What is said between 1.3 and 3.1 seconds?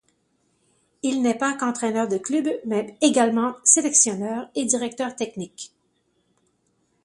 pas qu'entraîneur de clubs mais